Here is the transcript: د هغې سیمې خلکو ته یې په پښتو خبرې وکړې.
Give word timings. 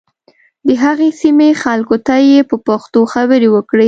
د 0.67 0.69
هغې 0.83 1.09
سیمې 1.21 1.49
خلکو 1.63 1.95
ته 2.07 2.15
یې 2.29 2.39
په 2.49 2.55
پښتو 2.67 3.01
خبرې 3.13 3.47
وکړې. 3.51 3.79